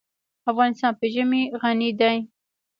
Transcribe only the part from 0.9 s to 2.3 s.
په ژمی غني دی.